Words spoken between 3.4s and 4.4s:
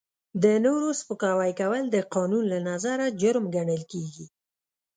ګڼل کیږي.